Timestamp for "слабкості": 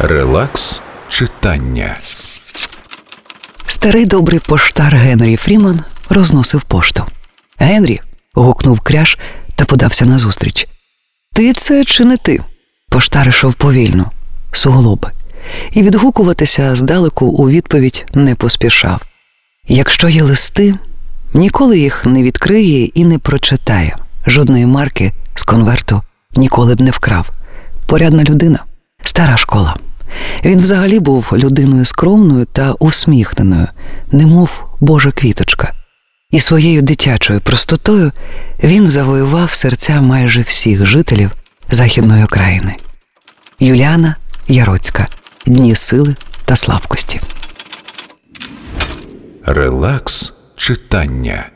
46.56-47.20